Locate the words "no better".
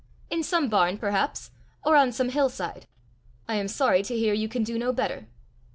4.79-5.27